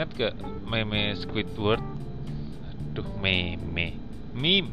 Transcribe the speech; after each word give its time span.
ingat 0.00 0.16
gak 0.16 0.36
meme 0.64 1.12
Squidward 1.12 1.84
aduh 2.88 3.04
meme 3.20 3.60
meme 4.32 4.72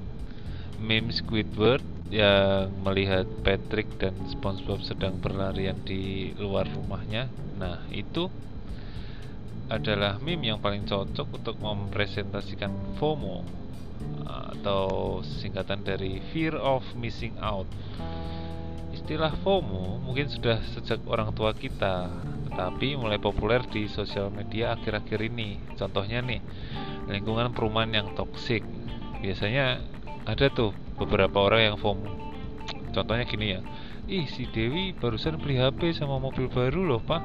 meme 0.79 1.11
Squidward 1.11 1.83
yang 2.07 2.71
melihat 2.79 3.27
Patrick 3.43 3.91
dan 3.99 4.15
SpongeBob 4.31 4.79
sedang 4.87 5.19
berlarian 5.19 5.75
di 5.83 6.31
luar 6.39 6.63
rumahnya. 6.71 7.27
Nah, 7.59 7.83
itu 7.91 8.31
adalah 9.67 10.15
meme 10.23 10.47
yang 10.47 10.63
paling 10.63 10.87
cocok 10.87 11.27
untuk 11.27 11.59
mempresentasikan 11.59 12.95
FOMO 12.95 13.43
atau 14.23 15.19
singkatan 15.43 15.83
dari 15.83 16.23
fear 16.31 16.55
of 16.55 16.87
missing 16.95 17.35
out. 17.43 17.67
Istilah 18.95 19.35
FOMO 19.43 19.99
mungkin 20.07 20.31
sudah 20.31 20.63
sejak 20.71 21.03
orang 21.03 21.35
tua 21.35 21.51
kita, 21.51 22.07
tetapi 22.57 22.97
mulai 22.97 23.21
populer 23.21 23.61
di 23.69 23.85
sosial 23.85 24.33
media 24.33 24.73
akhir-akhir 24.73 25.29
ini. 25.29 25.61
Contohnya 25.77 26.25
nih, 26.25 26.41
lingkungan 27.05 27.53
perumahan 27.53 27.93
yang 27.93 28.07
toksik. 28.17 28.65
Biasanya 29.21 29.77
ada 30.25 30.49
tuh 30.49 30.73
beberapa 30.97 31.37
orang 31.45 31.69
yang 31.69 31.77
FOMO. 31.77 32.09
Contohnya 32.97 33.29
gini 33.29 33.53
ya 33.53 33.61
ih 34.09 34.25
si 34.25 34.49
Dewi 34.49 34.95
barusan 34.95 35.37
beli 35.37 35.61
HP 35.61 35.93
sama 35.93 36.17
mobil 36.17 36.49
baru 36.49 36.81
loh 36.81 37.01
pak. 37.03 37.21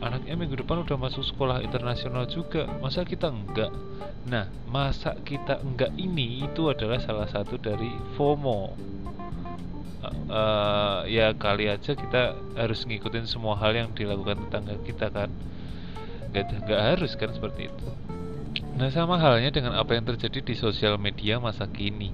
Anaknya 0.00 0.40
minggu 0.40 0.64
depan 0.64 0.82
udah 0.88 0.96
masuk 0.96 1.20
sekolah 1.20 1.60
internasional 1.60 2.24
juga. 2.24 2.64
Masa 2.80 3.04
kita 3.04 3.28
enggak? 3.28 3.70
Nah 4.24 4.48
masa 4.72 5.20
kita 5.20 5.60
enggak 5.60 5.92
ini 6.00 6.48
itu 6.48 6.72
adalah 6.72 6.96
salah 6.96 7.28
satu 7.28 7.60
dari 7.60 7.92
FOMO 8.16 8.72
uh, 10.10 11.06
ya 11.06 11.30
kali 11.38 11.70
aja 11.70 11.94
kita 11.94 12.34
harus 12.58 12.82
ngikutin 12.82 13.30
semua 13.30 13.54
hal 13.58 13.74
yang 13.74 13.90
dilakukan 13.94 14.48
tetangga 14.48 14.74
kita 14.82 15.06
kan? 15.14 15.30
Nggak 16.34 16.44
nggak 16.66 16.82
harus 16.94 17.12
kan 17.14 17.30
seperti 17.30 17.70
itu. 17.70 17.86
Nah 18.72 18.88
sama 18.90 19.20
halnya 19.20 19.52
dengan 19.52 19.76
apa 19.76 19.94
yang 19.94 20.08
terjadi 20.08 20.42
di 20.42 20.54
sosial 20.56 20.96
media 20.98 21.38
masa 21.38 21.68
kini. 21.68 22.10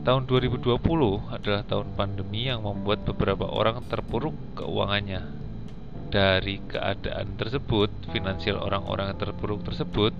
Tahun 0.00 0.24
2020 0.24 0.80
adalah 1.28 1.62
tahun 1.64 1.92
pandemi 1.92 2.48
yang 2.48 2.64
membuat 2.64 3.04
beberapa 3.04 3.44
orang 3.44 3.84
terpuruk 3.84 4.32
keuangannya. 4.56 5.28
Dari 6.10 6.58
keadaan 6.66 7.36
tersebut, 7.36 7.92
finansial 8.10 8.58
orang-orang 8.58 9.14
terpuruk 9.14 9.62
tersebut, 9.62 10.10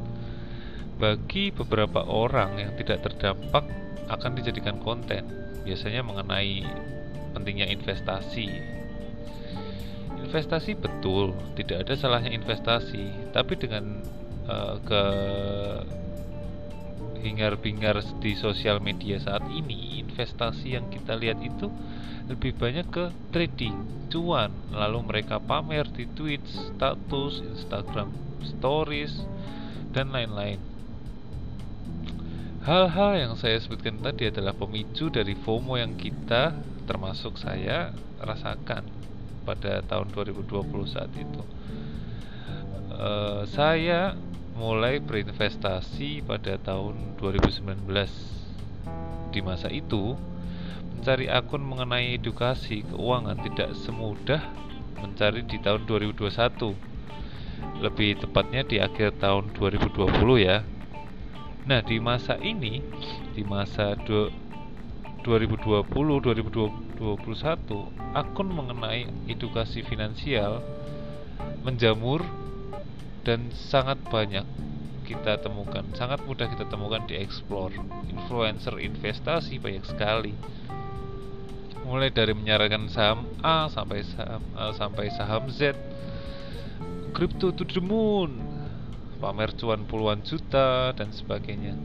bagi 1.01 1.51
beberapa 1.51 2.05
orang 2.05 2.61
yang 2.61 2.73
tidak 2.77 3.03
terdampak 3.09 3.65
akan 4.13 4.31
dijadikan 4.37 4.79
konten, 4.85 5.25
biasanya 5.65 6.03
mengenai 6.05 6.65
pentingnya 7.33 7.71
investasi. 7.71 8.49
Investasi 10.21 10.79
betul, 10.79 11.35
tidak 11.57 11.89
ada 11.89 11.95
salahnya 11.97 12.31
investasi, 12.31 13.33
tapi 13.35 13.59
dengan 13.59 14.05
uh, 14.47 14.77
ke 14.83 15.03
hingar-bingar 17.21 18.01
di 18.23 18.33
sosial 18.33 18.81
media 18.81 19.21
saat 19.21 19.45
ini 19.53 20.01
investasi 20.01 20.77
yang 20.81 20.89
kita 20.89 21.17
lihat 21.17 21.41
itu 21.45 21.69
lebih 22.31 22.57
banyak 22.57 22.87
ke 22.89 23.13
trading 23.35 24.09
cuan. 24.09 24.55
Lalu 24.73 24.99
mereka 25.05 25.37
pamer 25.43 25.89
di 25.91 26.09
tweet 26.09 26.41
status 26.47 27.45
Instagram 27.45 28.15
stories 28.41 29.27
dan 29.91 30.15
lain-lain 30.15 30.70
hal-hal 32.65 33.13
yang 33.17 33.33
saya 33.37 33.57
sebutkan 33.61 34.01
tadi 34.01 34.29
adalah 34.29 34.53
pemicu 34.53 35.09
dari 35.09 35.33
FOMO 35.33 35.81
yang 35.81 35.97
kita 35.97 36.57
termasuk 36.85 37.41
saya 37.41 37.93
rasakan 38.21 38.85
pada 39.49 39.81
tahun 39.87 40.13
2020 40.13 40.45
saat 40.85 41.11
itu 41.17 41.43
uh, 43.01 43.43
saya 43.49 44.15
mulai 44.61 45.01
berinvestasi 45.01 46.21
pada 46.29 46.61
tahun 46.61 47.17
2019. 47.17 47.89
Di 49.33 49.41
masa 49.41 49.73
itu, 49.73 50.19
mencari 50.93 51.33
akun 51.33 51.65
mengenai 51.65 52.21
edukasi 52.21 52.85
keuangan 52.93 53.41
tidak 53.41 53.73
semudah 53.73 54.45
mencari 55.01 55.49
di 55.49 55.57
tahun 55.65 55.89
2021. 55.89 56.77
Lebih 57.81 58.21
tepatnya 58.21 58.63
di 58.69 58.77
akhir 58.83 59.17
tahun 59.17 59.57
2020 59.57 60.13
ya. 60.45 60.61
Nah, 61.71 61.87
di 61.87 62.03
masa 62.03 62.35
ini, 62.43 62.83
di 63.31 63.47
masa 63.47 63.95
2020 63.95 65.87
2021 65.87 66.99
akun 68.11 68.49
mengenai 68.51 69.07
edukasi 69.31 69.87
finansial 69.87 70.67
menjamur 71.63 72.27
dan 73.23 73.55
sangat 73.55 74.03
banyak 74.11 74.43
kita 75.07 75.39
temukan, 75.39 75.87
sangat 75.95 76.19
mudah 76.27 76.51
kita 76.51 76.67
temukan 76.67 77.07
di 77.07 77.15
explore. 77.15 77.79
Influencer 78.11 78.75
investasi 78.83 79.63
banyak 79.63 79.87
sekali. 79.87 80.35
Mulai 81.87 82.11
dari 82.11 82.35
menyarankan 82.35 82.91
saham 82.91 83.31
A 83.47 83.71
sampai 83.71 84.03
saham 84.03 84.43
A 84.59 84.75
sampai 84.75 85.07
saham 85.15 85.47
Z. 85.47 85.79
Crypto 87.15 87.55
to 87.55 87.63
the 87.63 87.79
moon. 87.79 88.60
Pamer 89.21 89.53
cuan 89.53 89.85
puluhan 89.85 90.25
juta 90.25 90.97
dan 90.97 91.13
sebagainya. 91.13 91.77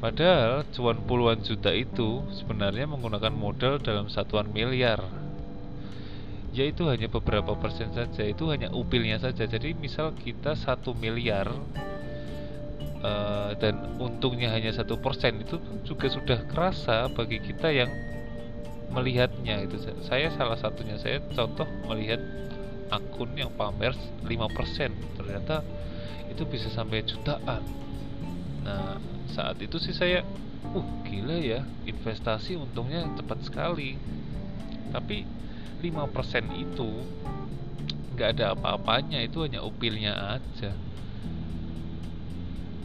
Padahal 0.00 0.64
cuan 0.72 1.00
puluhan 1.04 1.44
juta 1.44 1.72
itu 1.72 2.24
sebenarnya 2.32 2.88
menggunakan 2.88 3.32
modal 3.32 3.80
dalam 3.80 4.08
satuan 4.08 4.48
miliar. 4.48 5.00
Ya 6.56 6.64
itu 6.64 6.88
hanya 6.88 7.12
beberapa 7.12 7.52
persen 7.58 7.92
saja 7.92 8.24
itu 8.24 8.48
hanya 8.48 8.72
upilnya 8.72 9.20
saja. 9.20 9.44
Jadi 9.44 9.76
misal 9.76 10.16
kita 10.16 10.56
satu 10.56 10.96
miliar 10.96 11.52
uh, 13.04 13.52
dan 13.60 14.00
untungnya 14.00 14.48
hanya 14.52 14.72
satu 14.72 14.96
persen 14.96 15.44
itu 15.44 15.60
juga 15.84 16.08
sudah 16.08 16.48
kerasa 16.48 17.12
bagi 17.12 17.44
kita 17.44 17.68
yang 17.68 17.92
melihatnya 18.88 19.68
itu. 19.68 19.76
Saya 20.06 20.32
salah 20.32 20.56
satunya 20.56 20.96
saya 20.96 21.20
contoh 21.32 21.68
melihat 21.92 22.22
akun 22.92 23.32
yang 23.34 23.50
pamer 23.56 23.96
5% 24.22 25.18
ternyata 25.18 25.64
itu 26.30 26.42
bisa 26.48 26.68
sampai 26.72 27.04
jutaan. 27.06 27.62
Nah 28.64 28.98
saat 29.30 29.60
itu 29.60 29.76
sih 29.78 29.92
saya 29.94 30.24
uh 30.72 30.88
gila 31.06 31.36
ya 31.38 31.60
investasi 31.84 32.56
untungnya 32.56 33.04
cepat 33.14 33.38
sekali. 33.44 33.96
Tapi 34.90 35.26
5% 35.82 36.54
itu 36.54 36.90
nggak 38.14 38.28
ada 38.38 38.54
apa-apanya 38.54 39.20
itu 39.20 39.42
hanya 39.42 39.60
upilnya 39.60 40.38
aja. 40.38 40.72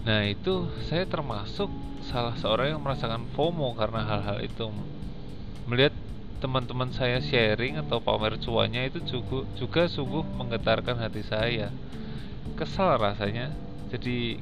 Nah 0.03 0.25
itu 0.25 0.67
saya 0.89 1.05
termasuk 1.05 1.69
salah 2.01 2.33
seorang 2.39 2.75
yang 2.75 2.81
merasakan 2.81 3.29
FOMO 3.37 3.77
karena 3.77 4.03
hal-hal 4.03 4.41
itu. 4.41 4.67
Melihat 5.69 5.93
teman-teman 6.39 6.89
saya 6.95 7.19
sharing 7.19 7.77
atau 7.77 7.99
pamer 7.99 8.39
cuannya 8.39 8.89
itu 8.89 8.99
juga, 9.05 9.43
juga 9.59 9.81
sungguh 9.91 10.23
menggetarkan 10.39 10.97
hati 10.97 11.21
saya 11.27 11.69
kesal 12.59 12.99
rasanya. 12.99 13.55
Jadi 13.87 14.35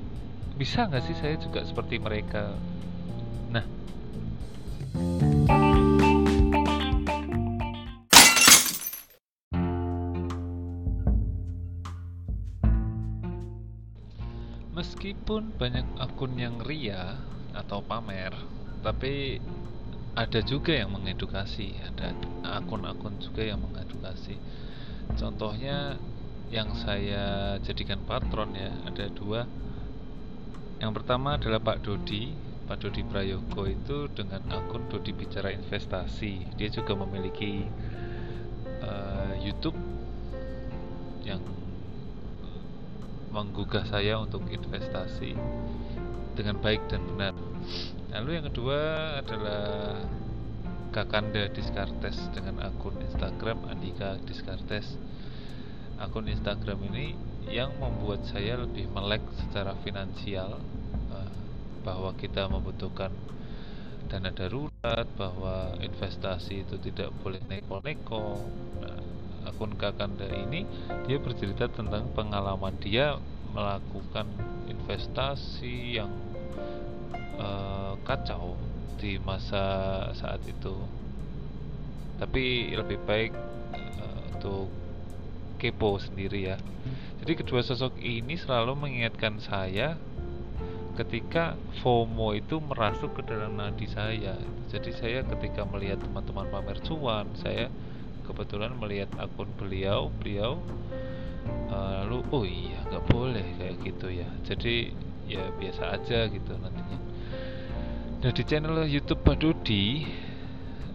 bisa 0.57 0.89
nggak 0.89 1.05
sih 1.05 1.13
saya 1.21 1.37
juga 1.37 1.61
seperti 1.61 2.01
mereka? 2.01 2.49
Nah. 3.53 3.61
Meskipun 14.73 15.53
banyak 15.53 15.85
akun 16.01 16.33
yang 16.41 16.57
ria 16.65 17.21
atau 17.53 17.85
pamer, 17.85 18.33
tapi 18.81 19.37
ada 20.17 20.41
juga 20.41 20.73
yang 20.73 20.89
mengedukasi, 20.89 21.77
ada 21.85 22.17
akun-akun 22.41 23.21
juga 23.21 23.45
yang 23.45 23.61
mengedukasi. 23.61 24.41
Contohnya 25.17 26.01
yang 26.47 26.71
saya 26.79 27.55
jadikan 27.59 27.99
patron 28.07 28.55
ya, 28.55 28.71
ada 28.87 29.11
dua. 29.11 29.43
Yang 30.77 30.91
pertama 31.01 31.35
adalah 31.35 31.59
Pak 31.59 31.83
Dodi, 31.83 32.31
Pak 32.67 32.77
Dodi 32.83 33.01
Prayogo 33.03 33.65
itu 33.65 34.07
dengan 34.13 34.43
akun 34.53 34.87
Dodi 34.87 35.11
Bicara 35.11 35.51
Investasi. 35.51 36.53
Dia 36.55 36.69
juga 36.69 36.93
memiliki 36.93 37.65
uh, 38.83 39.33
YouTube 39.41 39.75
yang 41.27 41.41
menggugah 43.33 43.83
saya 43.83 44.15
untuk 44.21 44.47
investasi 44.47 45.35
dengan 46.37 46.61
baik 46.61 46.85
dan 46.87 47.03
benar. 47.03 47.33
Lalu 48.13 48.39
yang 48.39 48.45
kedua 48.47 48.79
adalah 49.19 49.99
Kakanda 50.95 51.51
Diskartes 51.51 52.17
dengan 52.31 52.63
akun 52.63 52.95
Instagram 53.03 53.67
Andika 53.67 54.15
Diskartes. 54.23 54.95
Akun 55.97 56.29
Instagram 56.29 56.77
ini 56.93 57.17
yang 57.49 57.73
membuat 57.81 58.21
saya 58.29 58.59
lebih 58.59 58.85
melek 58.93 59.23
secara 59.39 59.73
finansial 59.81 60.61
eh, 61.09 61.31
bahwa 61.81 62.13
kita 62.13 62.45
membutuhkan 62.51 63.09
dana 64.07 64.31
darurat, 64.31 65.07
bahwa 65.19 65.75
investasi 65.83 66.63
itu 66.63 66.79
tidak 66.79 67.11
boleh 67.19 67.43
neko-neko. 67.51 68.39
Nah, 68.79 68.99
akun 69.51 69.75
Kakanda 69.75 70.27
ini 70.31 70.63
dia 71.07 71.19
bercerita 71.19 71.67
tentang 71.67 72.07
pengalaman 72.15 72.75
dia 72.79 73.19
melakukan 73.51 74.27
investasi 74.69 75.99
yang 75.99 76.11
uh, 77.39 77.95
kacau 78.03 78.55
di 78.97 79.17
masa 79.21 80.09
saat 80.17 80.41
itu 80.49 80.73
tapi 82.17 82.73
lebih 82.73 82.97
baik 83.05 83.31
uh, 83.73 84.21
untuk 84.33 84.69
kepo 85.57 85.97
sendiri 85.97 86.53
ya. 86.53 86.57
Jadi 87.19 87.33
kedua 87.43 87.59
sosok 87.65 87.97
ini 87.99 88.37
selalu 88.39 88.77
mengingatkan 88.77 89.41
saya 89.41 89.97
ketika 90.97 91.53
FOMO 91.85 92.33
itu 92.33 92.57
merasuk 92.57 93.13
ke 93.19 93.21
dalam 93.29 93.53
nadi 93.57 93.85
saya. 93.85 94.33
Jadi 94.71 94.89
saya 94.97 95.21
ketika 95.25 95.65
melihat 95.67 96.01
teman-teman 96.01 96.49
pamer 96.49 96.81
cuan 96.81 97.29
saya 97.37 97.69
kebetulan 98.25 98.73
melihat 98.75 99.07
akun 99.21 99.47
beliau 99.55 100.11
beliau 100.19 100.59
uh, 101.71 102.03
lalu 102.03 102.19
oh 102.33 102.43
iya 102.43 102.79
nggak 102.89 103.05
boleh 103.11 103.47
kayak 103.61 103.75
gitu 103.85 104.07
ya. 104.09 104.29
Jadi 104.47 104.91
ya 105.27 105.43
biasa 105.59 105.99
aja 105.99 106.31
gitu 106.31 106.53
nantinya. 106.57 106.99
Nah 108.23 108.31
di 108.33 108.43
channel 108.47 108.87
YouTube 108.89 109.21
Pak 109.21 109.37
Dodi 109.43 110.07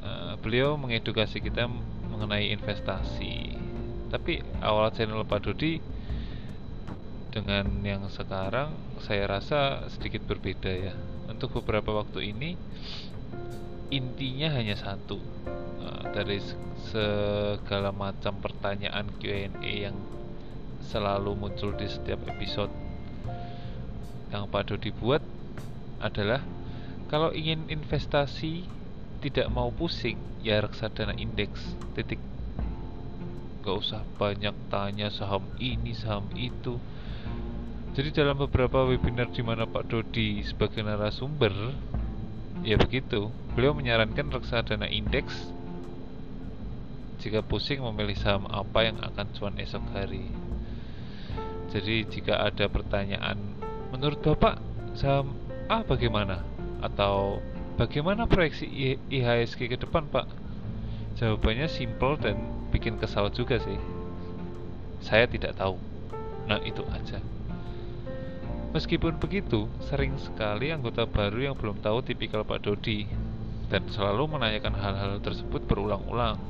uh, 0.03 0.35
beliau 0.43 0.75
mengedukasi 0.75 1.39
kita 1.39 1.71
mengenai 2.11 2.51
investasi 2.51 3.52
tapi 4.13 4.45
awal 4.61 4.93
channel 4.93 5.25
Pak 5.25 5.41
Dodi 5.49 5.81
dengan 7.33 7.65
yang 7.81 8.05
sekarang 8.13 8.77
saya 9.01 9.25
rasa 9.25 9.89
sedikit 9.89 10.29
berbeda 10.29 10.69
ya. 10.69 10.93
Untuk 11.33 11.57
beberapa 11.65 11.97
waktu 11.97 12.29
ini 12.37 12.61
intinya 13.89 14.53
hanya 14.53 14.77
satu. 14.77 15.17
Uh, 15.83 16.05
dari 16.13 16.39
segala 16.93 17.91
macam 17.91 18.39
pertanyaan 18.39 19.09
Q&A 19.19 19.49
yang 19.89 19.97
selalu 20.85 21.35
muncul 21.35 21.73
di 21.75 21.89
setiap 21.89 22.21
episode 22.29 22.71
yang 24.29 24.47
Pak 24.47 24.71
Dodi 24.71 24.93
buat 24.93 25.25
adalah 25.99 26.45
kalau 27.09 27.33
ingin 27.33 27.67
investasi 27.67 28.69
tidak 29.25 29.49
mau 29.51 29.75
pusing 29.75 30.19
ya 30.43 30.59
reksadana 30.63 31.15
indeks 31.15 31.75
titik 31.95 32.19
gak 33.63 33.79
usah 33.79 34.03
banyak 34.19 34.53
tanya 34.69 35.09
saham 35.09 35.47
ini 35.63 35.95
saham 35.95 36.27
itu 36.35 36.77
jadi 37.93 38.25
dalam 38.25 38.41
beberapa 38.41 38.89
webinar 38.89 39.31
di 39.31 39.45
mana 39.45 39.69
Pak 39.69 39.89
Dodi 39.89 40.43
sebagai 40.43 40.83
narasumber 40.83 41.53
ya 42.67 42.77
begitu 42.77 43.31
beliau 43.53 43.77
menyarankan 43.77 44.33
reksadana 44.33 44.89
indeks 44.89 45.53
jika 47.23 47.39
pusing 47.39 47.79
memilih 47.79 48.19
saham 48.19 48.51
apa 48.51 48.83
yang 48.83 48.99
akan 48.99 49.31
cuan 49.39 49.55
esok 49.55 49.87
hari. 49.95 50.27
Jadi 51.71 52.03
jika 52.11 52.43
ada 52.43 52.67
pertanyaan, 52.67 53.39
menurut 53.95 54.19
Bapak 54.19 54.59
saham 54.99 55.39
A 55.71 55.87
bagaimana? 55.87 56.43
Atau 56.83 57.39
bagaimana 57.79 58.27
proyeksi 58.27 58.99
IHSG 59.07 59.71
ke 59.71 59.79
depan 59.79 60.11
Pak? 60.11 60.27
Jawabannya 61.15 61.71
simple 61.71 62.19
dan 62.19 62.37
bikin 62.73 62.97
kesal 62.97 63.29
juga 63.29 63.61
sih. 63.61 63.77
Saya 65.05 65.29
tidak 65.29 65.61
tahu. 65.61 65.77
Nah 66.49 66.59
itu 66.65 66.81
aja. 66.89 67.21
Meskipun 68.73 69.21
begitu, 69.21 69.69
sering 69.85 70.17
sekali 70.17 70.73
anggota 70.73 71.05
baru 71.05 71.53
yang 71.53 71.57
belum 71.61 71.85
tahu 71.85 72.01
tipikal 72.01 72.41
Pak 72.41 72.65
Dodi 72.65 73.05
dan 73.69 73.85
selalu 73.93 74.33
menanyakan 74.33 74.73
hal-hal 74.73 75.21
tersebut 75.21 75.69
berulang-ulang 75.69 76.41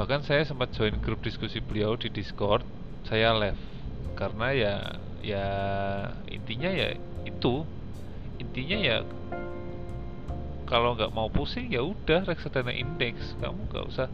bahkan 0.00 0.24
saya 0.24 0.48
sempat 0.48 0.72
join 0.72 0.96
grup 1.04 1.20
diskusi 1.20 1.60
beliau 1.60 1.92
di 1.92 2.08
Discord 2.08 2.64
saya 3.04 3.36
left 3.36 3.60
karena 4.16 4.48
ya 4.56 4.74
ya 5.20 5.46
intinya 6.24 6.72
ya 6.72 6.96
itu 7.28 7.68
intinya 8.40 8.78
ya 8.80 8.96
kalau 10.70 10.94
nggak 10.94 11.10
mau 11.10 11.26
pusing 11.26 11.66
ya 11.74 11.82
udah 11.82 12.22
reksadana 12.22 12.70
indeks. 12.70 13.34
Kamu 13.42 13.66
nggak 13.66 13.86
usah 13.90 14.06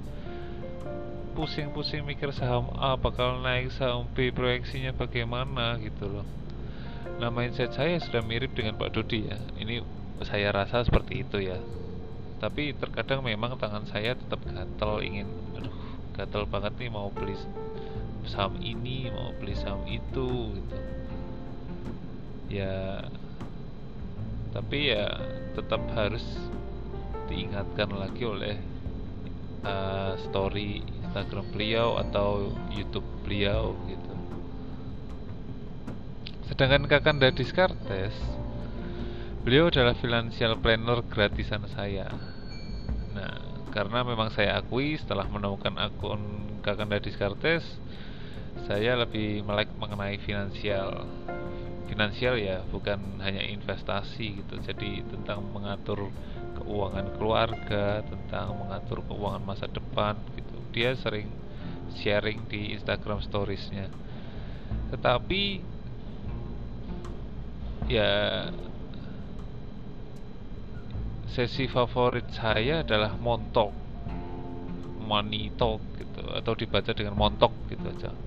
pusing-pusing 1.37 2.01
mikir 2.09 2.33
saham 2.33 2.73
A 2.81 2.97
bakal 2.97 3.45
naik 3.45 3.69
saham 3.77 4.09
B 4.17 4.33
proyeksinya 4.33 4.97
bagaimana 4.97 5.77
gitu 5.85 6.09
loh. 6.09 6.25
Nah 7.21 7.29
mindset 7.29 7.77
saya 7.77 8.01
sudah 8.01 8.25
mirip 8.25 8.57
dengan 8.57 8.81
Pak 8.81 8.97
Dodi 8.97 9.29
ya. 9.29 9.37
Ini 9.61 9.85
saya 10.25 10.49
rasa 10.49 10.81
seperti 10.81 11.29
itu 11.29 11.45
ya. 11.45 11.61
Tapi 12.41 12.73
terkadang 12.73 13.21
memang 13.21 13.61
tangan 13.61 13.85
saya 13.85 14.17
tetap 14.17 14.41
gatel 14.49 15.05
ingin 15.05 15.29
aduh 15.61 15.77
gatel 16.17 16.49
banget 16.49 16.73
nih 16.81 16.89
mau 16.89 17.13
beli 17.13 17.37
saham 18.25 18.57
ini 18.65 19.13
mau 19.13 19.37
beli 19.37 19.53
saham 19.53 19.85
itu 19.85 20.57
gitu. 20.57 20.77
Ya 22.49 23.05
tapi 24.53 24.93
ya 24.95 25.11
tetap 25.55 25.83
harus 25.95 26.23
diingatkan 27.27 27.91
lagi 27.95 28.23
oleh 28.23 28.57
uh, 29.67 30.15
story 30.31 30.85
Instagram 31.03 31.47
beliau 31.51 31.99
atau 31.99 32.55
YouTube 32.71 33.07
beliau 33.27 33.75
gitu 33.91 34.15
sedangkan 36.47 36.87
Kakanda 36.87 37.33
Descartes 37.35 38.15
Beliau 39.47 39.71
adalah 39.71 39.95
financial 39.95 40.59
planner 40.59 41.07
gratisan 41.07 41.63
saya. 41.71 42.11
Nah, 43.15 43.39
karena 43.71 44.03
memang 44.03 44.27
saya 44.35 44.59
akui 44.59 44.99
setelah 44.99 45.23
menemukan 45.31 45.71
akun 45.79 46.19
Kakanda 46.67 46.99
Descartes, 46.99 47.63
saya 48.67 48.99
lebih 48.99 49.47
melek 49.47 49.71
mengenai 49.79 50.19
finansial. 50.19 51.07
Finansial 51.97 52.37
ya, 52.37 52.61
bukan 52.69 53.25
hanya 53.25 53.41
investasi 53.41 54.45
gitu. 54.45 54.61
Jadi 54.61 55.01
tentang 55.09 55.41
mengatur 55.49 56.13
keuangan 56.61 57.09
keluarga, 57.17 58.05
tentang 58.05 58.53
mengatur 58.53 59.01
keuangan 59.09 59.41
masa 59.41 59.65
depan 59.65 60.13
gitu. 60.37 60.61
Dia 60.77 60.93
sering 60.93 61.33
sharing 61.97 62.45
di 62.53 62.77
Instagram 62.77 63.25
storiesnya. 63.25 63.89
Tetapi 64.93 65.65
ya 67.89 68.45
sesi 71.33 71.65
favorit 71.65 72.29
saya 72.37 72.85
adalah 72.85 73.17
montok 73.17 73.73
money 75.01 75.55
talk 75.55 75.81
gitu 75.97 76.29
atau 76.35 76.53
dibaca 76.53 76.91
dengan 76.91 77.15
montok 77.15 77.55
gitu 77.71 77.87
aja 77.87 78.26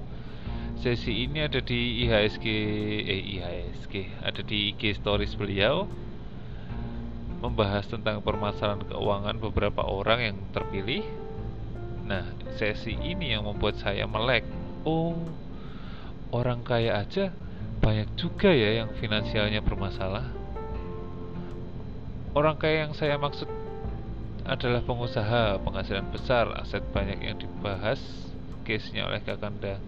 sesi 0.79 1.27
ini 1.27 1.43
ada 1.43 1.59
di 1.59 2.07
IHSG 2.07 2.45
eh 3.03 3.21
IHSG 3.35 4.23
ada 4.23 4.39
di 4.39 4.71
IG 4.71 4.95
stories 5.03 5.35
beliau 5.35 5.91
membahas 7.43 7.87
tentang 7.87 8.23
permasalahan 8.23 8.83
keuangan 8.87 9.35
beberapa 9.39 9.83
orang 9.83 10.19
yang 10.23 10.37
terpilih. 10.55 11.03
Nah 12.07 12.27
sesi 12.55 12.95
ini 12.95 13.35
yang 13.35 13.43
membuat 13.43 13.79
saya 13.79 14.07
melek. 14.07 14.47
Oh 14.87 15.19
orang 16.31 16.63
kaya 16.63 16.99
aja 17.03 17.35
banyak 17.83 18.07
juga 18.15 18.51
ya 18.51 18.83
yang 18.83 18.95
finansialnya 18.99 19.59
bermasalah. 19.59 20.31
Orang 22.31 22.55
kaya 22.55 22.87
yang 22.87 22.95
saya 22.95 23.19
maksud 23.19 23.51
adalah 24.47 24.79
pengusaha 24.81 25.59
penghasilan 25.59 26.07
besar, 26.09 26.55
aset 26.55 26.81
banyak 26.95 27.19
yang 27.19 27.35
dibahas 27.35 27.99
case-nya 28.63 29.11
oleh 29.11 29.19
Kakanda. 29.21 29.81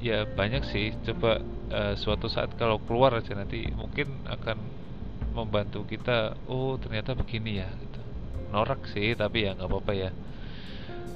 Ya 0.00 0.24
banyak 0.24 0.64
sih, 0.64 0.96
coba 1.04 1.44
uh, 1.68 1.94
suatu 1.94 2.26
saat 2.32 2.56
kalau 2.56 2.80
keluar 2.88 3.12
aja 3.20 3.36
nanti 3.36 3.68
mungkin 3.76 4.24
akan 4.24 4.58
membantu 5.36 5.84
kita. 5.84 6.34
Oh 6.48 6.80
ternyata 6.80 7.12
begini 7.12 7.60
ya. 7.60 7.68
Gitu. 7.68 8.00
Norak 8.50 8.88
sih, 8.88 9.12
tapi 9.12 9.44
ya 9.44 9.52
nggak 9.52 9.68
apa-apa 9.68 9.92
ya. 9.92 10.10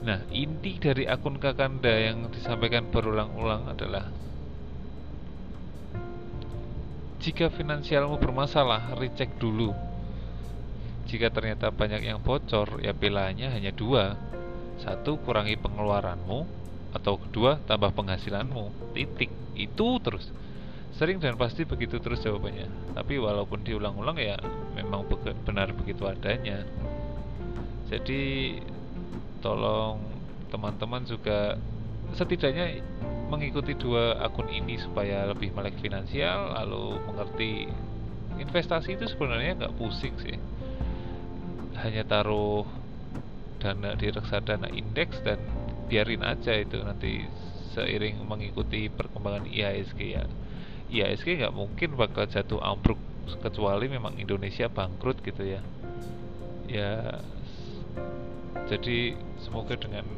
Nah 0.04 0.20
inti 0.28 0.76
dari 0.76 1.08
akun 1.08 1.40
Kakanda 1.40 1.90
yang 1.90 2.28
disampaikan 2.28 2.92
berulang-ulang 2.92 3.72
adalah 3.72 4.12
jika 7.24 7.48
finansialmu 7.48 8.20
bermasalah, 8.20 9.00
recheck 9.00 9.32
dulu 9.40 9.72
jika 11.04 11.28
ternyata 11.28 11.68
banyak 11.68 12.00
yang 12.00 12.20
bocor, 12.24 12.80
ya 12.80 12.96
pilihannya 12.96 13.52
hanya 13.52 13.72
dua. 13.76 14.16
Satu, 14.80 15.20
kurangi 15.20 15.54
pengeluaranmu, 15.60 16.63
atau 16.94 17.18
kedua, 17.18 17.58
tambah 17.66 17.90
penghasilanmu. 17.92 18.94
Titik. 18.94 19.28
Itu 19.58 19.98
terus. 19.98 20.30
Sering 20.94 21.18
dan 21.18 21.34
pasti 21.34 21.66
begitu 21.66 21.98
terus 21.98 22.22
jawabannya. 22.22 22.94
Tapi 22.94 23.18
walaupun 23.18 23.66
diulang-ulang 23.66 24.14
ya 24.16 24.38
memang 24.78 25.04
benar 25.42 25.74
begitu 25.74 26.06
adanya. 26.06 26.62
Jadi 27.90 28.56
tolong 29.42 29.98
teman-teman 30.48 31.02
juga 31.04 31.58
setidaknya 32.14 32.78
mengikuti 33.28 33.74
dua 33.74 34.22
akun 34.22 34.46
ini 34.46 34.78
supaya 34.78 35.26
lebih 35.26 35.50
melek 35.50 35.74
finansial 35.82 36.54
lalu 36.54 37.02
mengerti 37.10 37.66
investasi 38.38 38.94
itu 38.94 39.10
sebenarnya 39.10 39.58
nggak 39.58 39.74
pusing 39.80 40.14
sih 40.22 40.36
hanya 41.80 42.06
taruh 42.06 42.62
dana 43.58 43.96
di 43.98 44.12
reksadana 44.12 44.70
indeks 44.70 45.18
dan 45.26 45.40
biarin 45.86 46.24
aja 46.24 46.56
itu 46.56 46.80
nanti 46.80 47.24
seiring 47.74 48.22
mengikuti 48.24 48.86
perkembangan 48.88 49.50
IHSG 49.50 50.00
ya. 50.14 50.24
IHSG 50.90 51.42
nggak 51.42 51.56
mungkin 51.56 51.98
bakal 51.98 52.28
jatuh 52.30 52.62
ambruk 52.62 53.00
kecuali 53.40 53.88
memang 53.88 54.14
Indonesia 54.20 54.70
bangkrut 54.70 55.20
gitu 55.24 55.42
ya. 55.42 55.60
Ya 56.70 57.20
jadi 58.64 59.12
semoga 59.44 59.76
dengan 59.76 60.08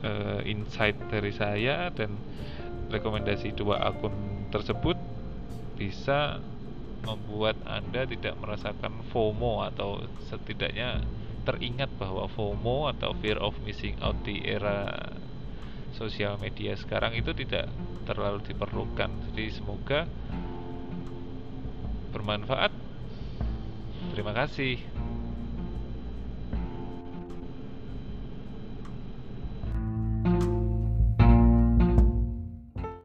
uh, 0.00 0.40
insight 0.48 0.96
dari 1.12 1.32
saya 1.34 1.92
dan 1.92 2.16
rekomendasi 2.88 3.52
dua 3.52 3.84
akun 3.84 4.48
tersebut 4.48 4.96
bisa 5.76 6.40
membuat 7.04 7.56
Anda 7.64 8.04
tidak 8.04 8.36
merasakan 8.40 9.00
FOMO 9.08 9.64
atau 9.64 10.04
setidaknya 10.28 11.00
teringat 11.42 11.88
bahwa 11.96 12.28
FOMO 12.28 12.90
atau 12.92 13.16
fear 13.18 13.40
of 13.40 13.56
missing 13.64 13.96
out 14.04 14.16
di 14.22 14.44
era 14.44 14.90
sosial 15.96 16.38
media 16.38 16.76
sekarang 16.76 17.16
itu 17.16 17.32
tidak 17.32 17.68
terlalu 18.04 18.44
diperlukan. 18.44 19.10
Jadi 19.30 19.44
semoga 19.52 20.06
bermanfaat. 22.12 22.72
Terima 24.12 24.34
kasih. 24.34 24.99